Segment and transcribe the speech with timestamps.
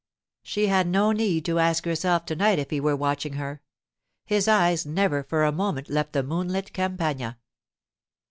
[0.41, 3.61] She had no need to ask herself to night if he were watching her.
[4.25, 7.37] His eyes never for a moment left the moonlit campagna.